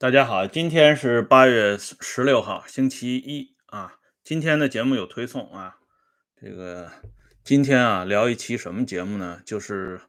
[0.00, 3.96] 大家好，今天是八月十六号，星期一啊。
[4.24, 5.76] 今天的节目有推送啊。
[6.40, 6.90] 这个
[7.44, 9.42] 今天啊，聊一期什么节目呢？
[9.44, 10.00] 就是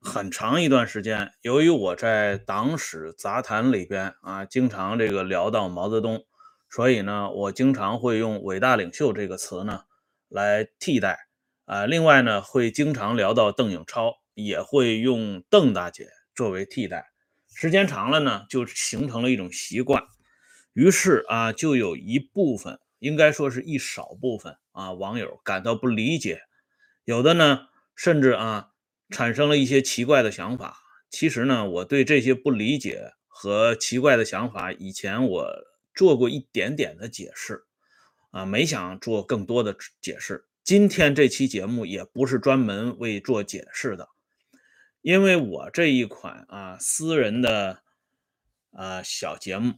[0.00, 6.24] 很长一段时间，由于我在党史杂谈里边啊，经常这个聊到毛泽东，
[6.70, 9.82] 所以呢，我经常会用“伟大领袖”这个词呢
[10.28, 11.18] 来替代
[11.64, 11.84] 啊。
[11.84, 17.11] 另外呢，会经常聊到邓颖超，也会用“邓大姐”作为替代。
[17.54, 20.02] 时间长了呢，就形成了一种习惯，
[20.72, 26.42] 于是啊，就有一部分，应该说是一少部分啊，网友感到不理解，
[27.04, 28.70] 有的呢，甚至啊，
[29.10, 30.78] 产生了一些奇怪的想法。
[31.10, 35.46] 其实呢，我对这些不理解和奇怪的想法，以前我
[35.94, 37.64] 做过一点点的解释，
[38.30, 40.46] 啊，没想做更多的解释。
[40.64, 44.08] 今天这期节目也不是专门为做解释的。
[45.02, 47.82] 因为我这一款啊私人的
[48.70, 49.74] 啊小节目，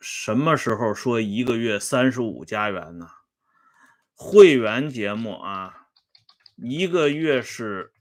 [0.00, 3.08] 什么时候说一个月三十五加元呢？
[4.14, 5.88] 会员节目啊，
[6.56, 7.92] 一个月是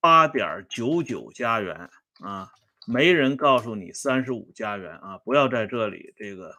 [0.00, 1.90] 八点九九加元
[2.20, 2.52] 啊，
[2.86, 6.58] 没人告诉你三十五加元啊，不要在这里这个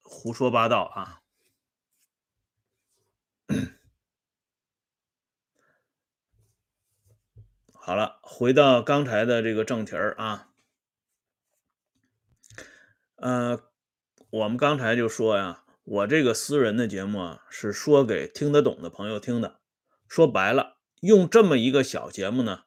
[0.00, 1.20] 胡说八道啊。
[7.90, 10.50] 好了，回到刚才的这个正题儿啊，
[13.16, 13.60] 呃，
[14.30, 19.58] 我们刚才就说呀，我这个私人的节目啊，是说给听得懂的朋友听的。
[20.06, 22.60] 说白了，用这么一个小节目呢，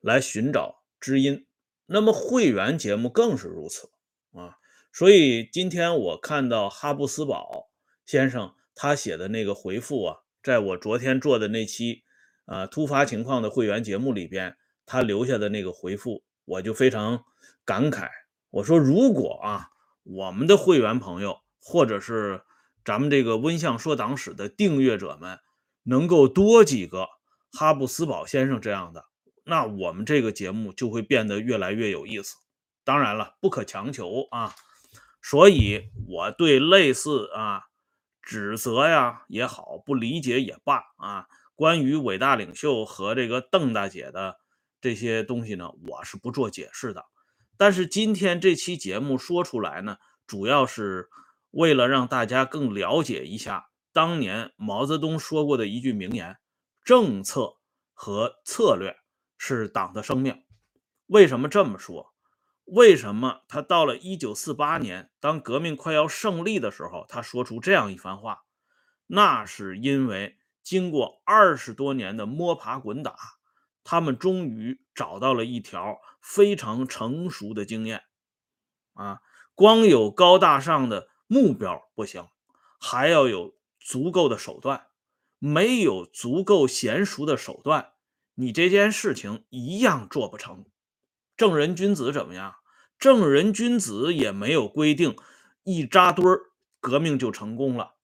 [0.00, 1.46] 来寻找知音。
[1.84, 3.90] 那么会员节目更是如此
[4.32, 4.56] 啊。
[4.94, 7.68] 所以今天我看到哈布斯堡
[8.06, 12.04] 先生他写的那个回复啊，在我昨天做的那期
[12.46, 14.56] 啊突发情况的会员节目里边。
[14.90, 17.22] 他留下的那个回复，我就非常
[17.64, 18.08] 感慨。
[18.50, 19.68] 我说，如果啊，
[20.02, 22.42] 我们的会员朋友，或者是
[22.84, 25.38] 咱们这个温相说党史的订阅者们，
[25.84, 27.06] 能够多几个
[27.52, 29.04] 哈布斯堡先生这样的，
[29.44, 32.34] 那我们这个节目就会变得越来越有意思。
[32.82, 34.56] 当然了，不可强求啊。
[35.22, 37.62] 所以我对类似啊
[38.20, 44.39] 指责呀也好，不理解也罢啊，关于伟大领袖和这个邓大姐的。
[44.80, 47.04] 这些东西呢，我是不做解释的。
[47.56, 51.08] 但是今天这期节目说出来呢，主要是
[51.50, 56.38] 为了让大家更了解一下当年毛泽东说过的一句名言
[56.84, 57.56] ：“政策
[57.92, 58.96] 和策略
[59.36, 60.42] 是党的生命。”
[61.06, 62.14] 为什么这么说？
[62.64, 68.44] 为什么他到了一九四八年，当革命快要胜利的时候，他说出这样一番话？
[69.08, 73.16] 那是因为经过二十多年的摸爬滚打。
[73.90, 78.04] 他们终于找到了一条非常成熟的经验，
[78.92, 79.20] 啊，
[79.56, 82.28] 光有高大上的目标不行，
[82.78, 84.86] 还要有足够的手段。
[85.40, 87.94] 没有足够娴熟的手段，
[88.34, 90.66] 你这件事情一样做不成。
[91.36, 92.54] 正人君子怎么样？
[92.96, 95.16] 正人君子也没有规定
[95.64, 97.94] 一扎堆儿革命就成功了。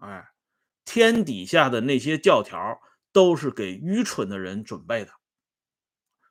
[0.00, 0.28] 哎，
[0.84, 2.80] 天底下的那些教条。
[3.18, 5.10] 都是给愚蠢的人准备的，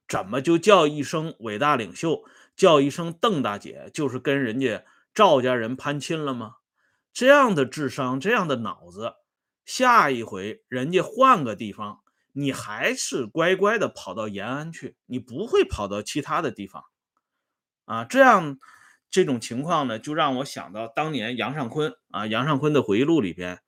[0.07, 2.23] 怎么就叫一声伟大领袖，
[2.55, 6.55] 叫一声邓大姐，就是跟人家赵家人攀亲了吗？
[7.11, 9.15] 这样的智商，这样的脑子，
[9.65, 11.99] 下一回人家换个地方，
[12.31, 16.85] 你还是乖乖的跑到延安去，你不会跑到其他的地方
[17.83, 18.05] 啊。
[18.05, 18.57] 这样
[19.11, 23.59] 这种情况呢，就让我想到当年杨尚昆啊，杨尚昆的回忆录里边，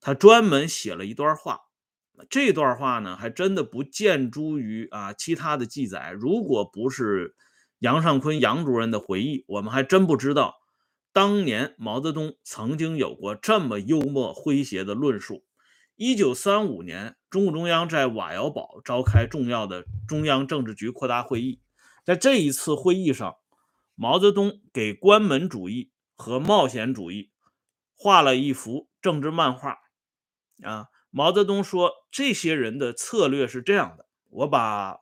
[0.00, 1.65] 他专门写了一段话。
[2.30, 6.12] 这段话呢，还真的不见诸于啊其他的记载。
[6.12, 7.34] 如果不是
[7.80, 10.54] 杨尚昆杨主任的回忆，我们还真不知道
[11.12, 15.44] 当年毛泽东曾经有过这么幽默诙谐的论述。
[15.96, 21.60] 一九三五年，中共中央在瓦窑堡召开重要的中央政治局扩大会议，
[22.04, 23.36] 在这一次会议上，
[23.94, 27.30] 毛泽东给关门主义和冒险主义
[27.94, 29.78] 画了一幅政治漫画
[30.62, 30.88] 啊。
[31.16, 35.00] 毛泽东说：“这些人的策略是这样的，我把，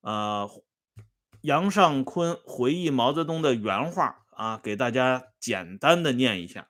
[0.00, 0.50] 呃，
[1.42, 6.66] 杨尚昆回忆毛泽东的原话啊，给大家简单的念一下。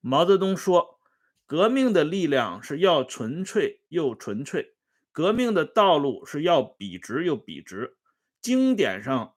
[0.00, 1.00] 毛泽东说
[1.46, 4.76] ：‘革命的力量是要纯粹又纯粹，
[5.10, 7.96] 革命的道路是要笔直又笔直。
[8.40, 9.34] 经典上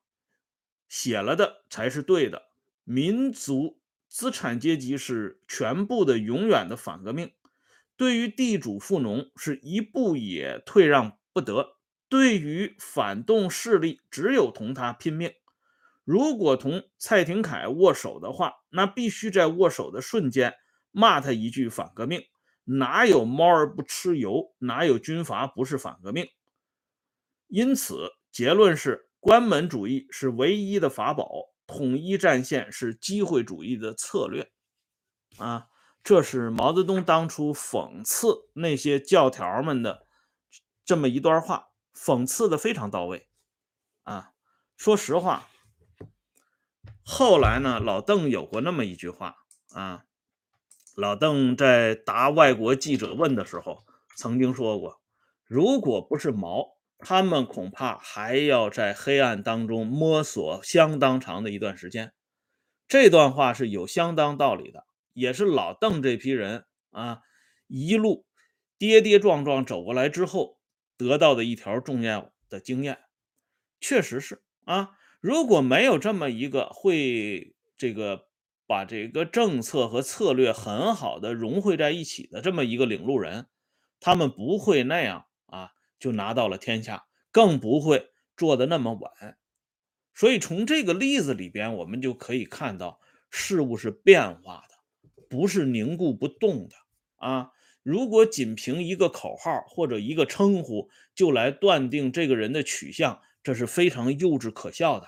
[0.88, 2.50] 写了的才是对的。
[2.84, 7.32] 民族资产阶级是全部的、永远的反革命。’”
[7.98, 11.78] 对于地主富农是一步也退让不得，
[12.08, 15.34] 对于反动势力，只有同他拼命。
[16.06, 20.54] 如果同蔡廷锴握手的话，那必须在握手的瞬间
[20.92, 22.22] 骂他一句反革命。
[22.64, 24.54] 哪有猫儿不吃油？
[24.60, 26.28] 哪有军阀不是反革命？
[27.48, 31.30] 因此，结论是：关门主义是唯一的法宝，
[31.66, 34.50] 统一战线是机会主义的策略。
[35.38, 35.68] 啊，
[36.08, 40.08] 这是毛泽东当初讽刺那些教条们的
[40.86, 43.28] 这么一段话，讽刺的非常到位。
[44.04, 44.32] 啊，
[44.78, 45.50] 说实话，
[47.04, 49.36] 后来呢，老邓有过那么一句话
[49.74, 50.06] 啊。
[50.96, 53.84] 老邓在答外国记者问的时候，
[54.16, 55.02] 曾经说过
[55.44, 62.14] ：“如果不是毛，他们恐怕还要在黑暗当中摸索相当长的一段时间。”
[62.88, 64.87] 这段话是有相当道理的，
[65.18, 67.22] 也是老邓这批人啊
[67.68, 68.26] 一路
[68.78, 70.60] 跌跌撞撞走过来之后
[70.96, 73.00] 得到的一条重要的经验。
[73.82, 78.28] 确实是啊，如果没有这么一个会这个。
[78.70, 83.48] 把这个政策和策略很好的融汇在一起的这么一个领路人，
[84.02, 89.38] 他们不会那样啊，就拿到了天下，更不会做的那么晚。
[90.14, 93.00] 所以从这个例子里边，我们就可以看到
[93.30, 94.76] 事物是变化的，
[95.30, 96.76] 不是凝固不动的
[97.18, 97.52] 啊。
[97.84, 105.08] 如果仅凭一个口号或者一个称呼就来断定这个人的取向，这是非常幼稚可笑的。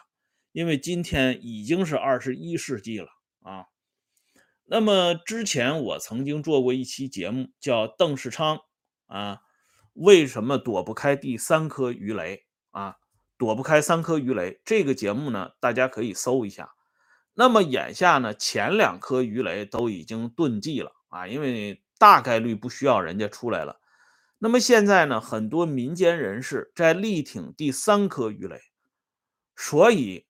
[0.51, 3.09] 因为今天已经是二十一世纪了。
[3.41, 3.65] 啊，
[4.65, 8.59] 那么之前我曾经做过一期节目，叫邓世昌
[9.07, 9.39] 啊，
[9.93, 12.95] 为什么躲不开第三颗鱼雷啊？
[13.37, 16.73] 躲不开三颗鱼雷，这个节目呢，大家可以搜一下。
[17.39, 23.79] 那么眼下呢，前两颗鱼雷都已经遁迹了啊，因为大概率不需要人家出来了。
[24.39, 28.59] 那么现在呢，很多民间人士在力挺第三颗鱼雷，
[29.55, 30.25] 所以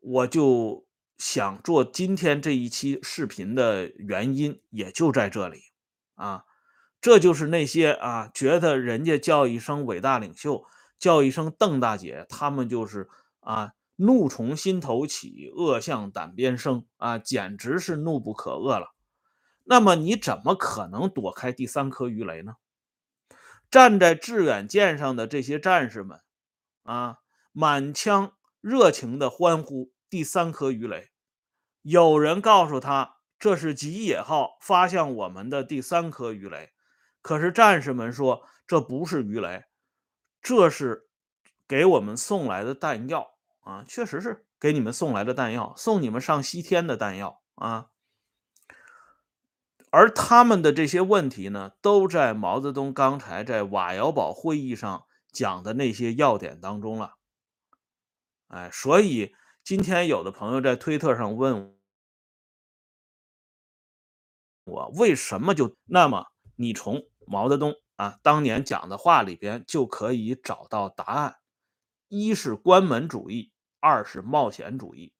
[0.00, 0.84] 我就。
[1.16, 5.62] 想做今天这一期视频的原因也就在这里
[6.16, 6.44] 啊，
[7.00, 10.66] 这就是那些啊觉得人家叫一声伟大领袖，
[10.98, 13.08] 叫一声邓大姐，他们就是
[13.40, 18.94] 啊怒从心头起，恶向胆边生啊，简直是怒不可遏了。
[19.64, 22.56] 那么你怎么可能躲开第三颗鱼雷呢？
[23.70, 26.20] 站在致远舰上的这些战士们
[26.82, 27.18] 啊，
[27.52, 29.92] 满腔热情的欢呼。
[30.10, 31.10] 第三颗鱼雷，
[31.82, 36.70] 有人告诉他这是吉野号发向我们的第三颗鱼雷，
[37.20, 39.64] 可是战士们说这不是鱼雷，
[40.40, 41.08] 这是
[41.66, 43.33] 给我们送来的弹药
[43.64, 43.84] 啊！
[43.86, 47.90] 确实是给你们送来的弹药，送你们上西天的弹药啊！
[49.90, 57.16] 而他们的这些问题呢，都在毛泽东刚才在瓦窑堡会议上讲的那些要点当中了。
[58.46, 59.34] 哎，所以。
[59.66, 61.74] 今天有的朋友在推特上问
[64.64, 66.26] 我为什么就那么？
[66.56, 71.36] 你从毛泽东啊当年讲的话里边就可以找到答案：
[72.08, 73.53] 一是关门主义，
[73.84, 75.12] 二是冒险主义。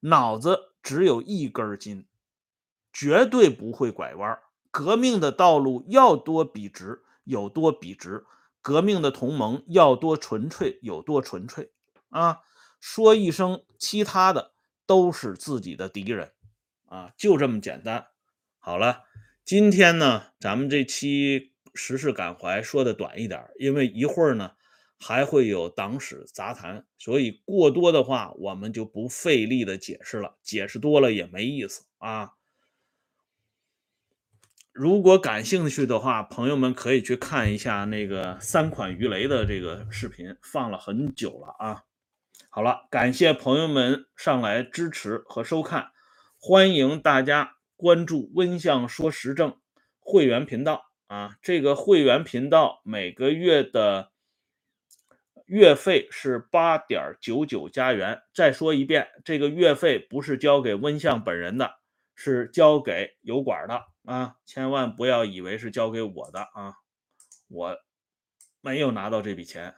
[0.00, 2.06] 脑子只有一根筋，
[2.92, 4.38] 绝对不会拐弯。
[4.70, 8.26] 革命的道路要多笔直有多笔直，
[8.60, 11.72] 革命的同盟要多纯粹有多纯粹
[12.10, 12.40] 啊。
[12.80, 14.52] 说一声，其他的
[14.84, 16.32] 都是自己的敌人，
[16.84, 18.08] 啊，就这么简单。
[18.58, 19.04] 好了，
[19.44, 24.52] 今天呢，咱们这期时事感怀说的短一点，因为一会儿呢
[25.02, 32.34] 还会有党史杂谈，所以过多的话我们就不费力的解释了，解释多了也没意思啊。
[34.72, 41.82] 如果感兴趣的话，朋友们可以去看一下那个三款鱼雷的这个视频，放了很久了啊。
[42.48, 45.90] 好了，感谢朋友们上来支持和收看，
[46.38, 49.58] 欢迎大家关注“温相说时政”
[49.98, 51.36] 会员频道啊！
[51.42, 54.11] 这个会员频道每个月的
[55.46, 58.20] 月费是八点九九加元。
[58.34, 61.70] 再说一遍，这个月费不是交给温相本人的，
[62.14, 64.36] 是交给油管的啊！
[64.44, 66.74] 千万不要以为是交给我的啊，
[67.48, 67.76] 我
[68.60, 69.74] 没有拿到这笔钱。